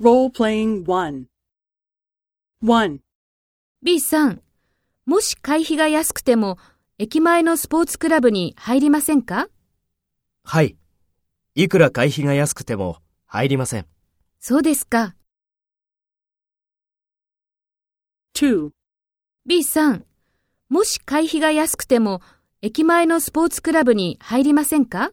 [0.00, 0.32] B
[4.00, 4.42] さん、
[5.06, 6.58] もし会費が安くても、
[6.98, 9.46] 駅前のスポーツクラブに入りませんか？
[10.42, 10.76] はい。
[11.54, 13.86] いくら会費が安くても入りません。
[14.40, 15.14] そうですか。
[18.34, 18.70] 2
[19.46, 20.04] B さん、
[20.68, 22.20] もし会費が安くても、
[22.62, 25.12] 駅前のスポーツクラブに入りませんか？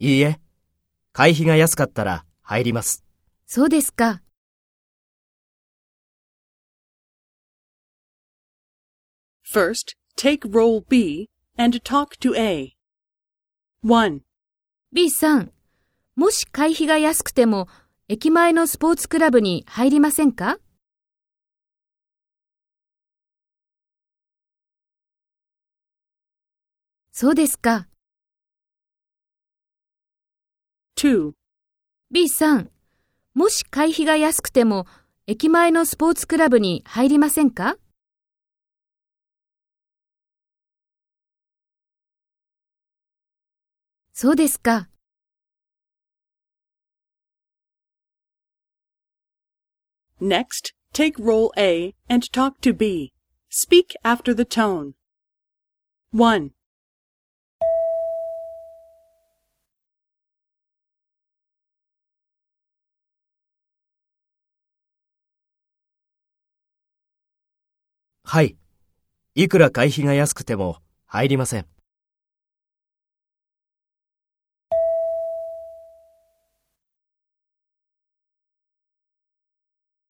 [0.00, 0.40] いいえ。
[1.12, 3.04] 会費が安かったら入ります。
[3.48, 4.22] そうですか。
[9.48, 12.76] First, take role B and talk to A.
[13.84, 14.20] 1.
[14.92, 15.52] B さん、
[16.16, 17.68] もし会費が安くても、
[18.08, 20.58] 駅前のスポーツクラブに入りませんか？
[27.12, 27.88] そうですか。
[30.96, 31.32] 2.
[32.10, 32.70] B さん、
[33.36, 34.86] もし会費が安くても、
[35.26, 37.76] 駅前のスポーツクラブに入りませんか
[44.14, 44.88] そうですか。
[50.18, 53.12] Next, take role A and talk to B.
[53.50, 54.94] Speak after the tone.
[56.14, 56.55] 1.
[68.28, 68.56] はい。
[69.36, 71.66] いくら会費が安くても入りません。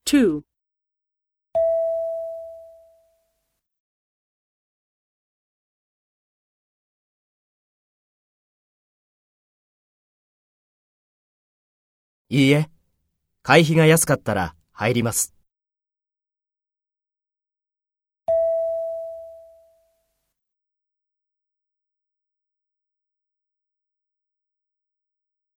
[0.06, 0.41] 2.
[12.31, 12.70] いいえ。
[13.42, 15.36] 会費が安かったら入ります。